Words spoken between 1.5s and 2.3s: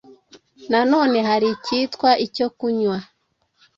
ikitwa